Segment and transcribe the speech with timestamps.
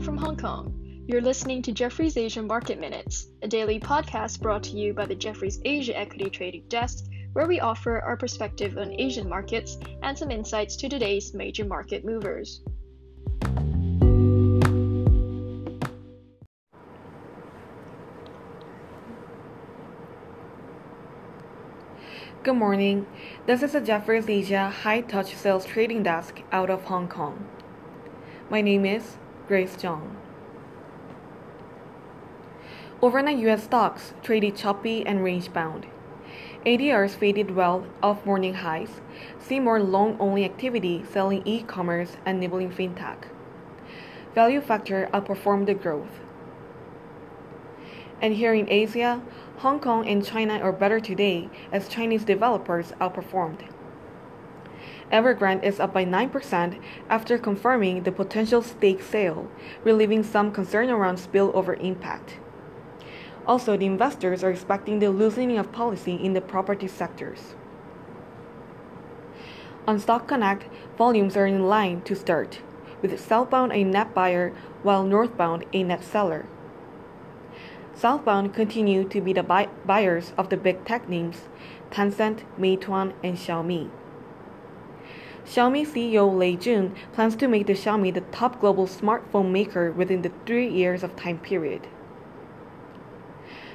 [0.00, 1.04] from Hong Kong.
[1.08, 5.14] You're listening to Jefferies Asian Market Minutes, a daily podcast brought to you by the
[5.14, 10.30] Jefferies Asia Equity Trading Desk, where we offer our perspective on Asian markets and some
[10.30, 12.62] insights to today's major market movers.
[22.44, 23.06] Good morning.
[23.46, 27.48] This is the Jefferies Asia High Touch Sales Trading Desk out of Hong Kong.
[28.48, 29.16] My name is
[29.48, 30.14] Grace Zhang.
[33.00, 35.86] Overnight US stocks traded choppy and range bound.
[36.66, 39.00] ADRs faded well off morning highs,
[39.38, 43.28] see more long only activity selling e commerce and nibbling fintech.
[44.34, 46.20] Value factor outperformed the growth.
[48.20, 49.22] And here in Asia,
[49.60, 53.62] Hong Kong and China are better today as Chinese developers outperformed.
[55.10, 59.50] Evergrande is up by 9% after confirming the potential stake sale,
[59.82, 62.36] relieving some concern around spillover impact.
[63.46, 67.54] Also, the investors are expecting the loosening of policy in the property sectors.
[69.86, 72.60] On Stock Connect, volumes are in line to start,
[73.00, 76.44] with southbound a net buyer while northbound a net seller.
[77.94, 81.48] Southbound continue to be the buy- buyers of the big tech names
[81.90, 83.88] Tencent, Meituan, and Xiaomi.
[85.48, 90.20] Xiaomi CEO Lei Jun plans to make the Xiaomi the top global smartphone maker within
[90.20, 91.88] the three years of time period.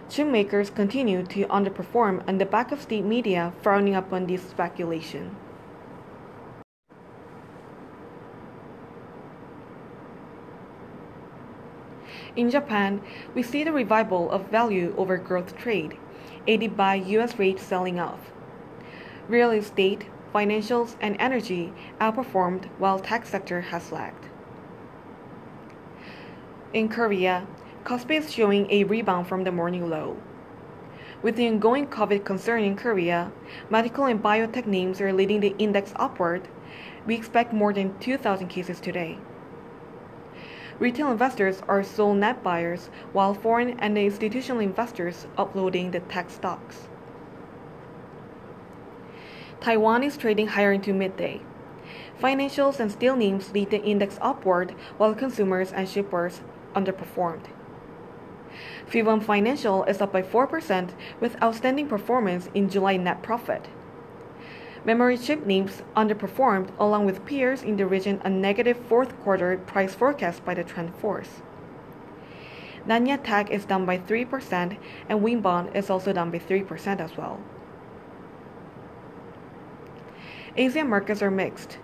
[0.07, 5.35] Chip makers continue to underperform on the back of state media frowning upon this speculation.
[12.35, 13.01] In Japan,
[13.33, 15.97] we see the revival of value over growth trade,
[16.45, 18.31] aided by US rates selling off.
[19.27, 24.25] Real estate, financials, and energy outperformed while tech sector has lagged.
[26.73, 27.45] In Korea,
[27.83, 30.17] Kospi is showing a rebound from the morning low.
[31.21, 33.31] With the ongoing COVID concern in Korea,
[33.69, 36.47] medical and biotech names are leading the index upward.
[37.05, 39.19] We expect more than 2,000 cases today.
[40.79, 46.89] Retail investors are sole net buyers, while foreign and institutional investors uploading the tech stocks.
[49.63, 51.39] Taiwan is trading higher into midday.
[52.21, 56.41] Financials and steel names lead the index upward, while consumers and shippers
[56.75, 57.45] underperformed.
[58.91, 60.89] Fubon Financial is up by 4%
[61.21, 63.69] with outstanding performance in July net profit.
[64.83, 69.95] Memory chip names underperformed along with peers in the region a negative fourth quarter price
[69.95, 71.41] forecast by the TrendForce.
[72.85, 77.39] Nanya Tech is down by 3% and Winbond is also down by 3% as well.
[80.55, 81.79] Asian markets are mixed.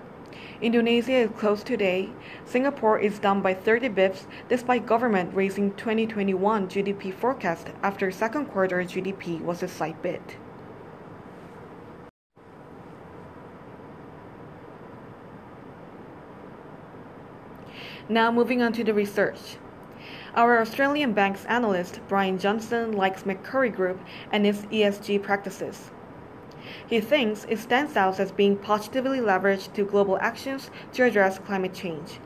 [0.61, 2.09] Indonesia is closed today.
[2.45, 8.83] Singapore is down by 30 bips despite government raising 2021 GDP forecast after second quarter
[8.83, 10.37] GDP was a slight bit.
[18.07, 19.57] Now moving on to the research.
[20.35, 23.99] Our Australian banks analyst Brian Johnson likes Macquarie Group
[24.31, 25.89] and its ESG practices.
[26.89, 31.73] He thinks it stands out as being positively leveraged to global actions to address climate
[31.73, 32.19] change.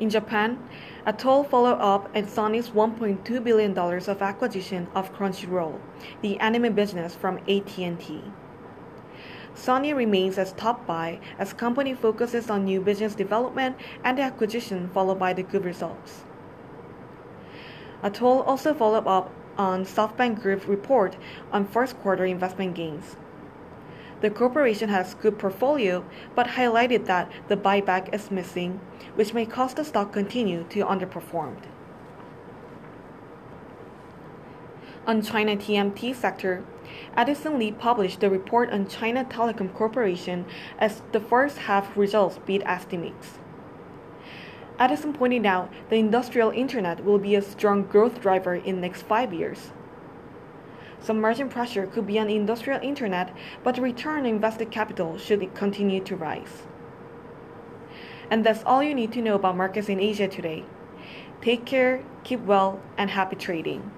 [0.00, 0.58] In Japan,
[1.06, 5.78] Atul followed up at Sony's $1.2 billion of acquisition of Crunchyroll,
[6.20, 8.24] the anime business from AT&T.
[9.54, 14.88] Sony remains as top buy as company focuses on new business development and the acquisition
[14.88, 16.22] followed by the good results.
[18.02, 21.18] Atul also followed up on SoftBank Group's report
[21.52, 23.16] on first quarter investment gains.
[24.22, 26.02] The corporation has good portfolio
[26.34, 28.80] but highlighted that the buyback is missing,
[29.16, 31.56] which may cause the stock continue to underperform.
[35.06, 36.64] On China TMT sector,
[37.14, 40.46] Edison Lee published the report on China Telecom Corporation
[40.78, 43.39] as the first half results beat estimates.
[44.80, 49.34] Edison pointed out the industrial internet will be a strong growth driver in next 5
[49.34, 49.72] years.
[51.00, 56.02] Some margin pressure could be on industrial internet, but return on invested capital should continue
[56.04, 56.62] to rise.
[58.30, 60.64] And that's all you need to know about markets in Asia today.
[61.42, 63.90] Take care, keep well, and happy trading.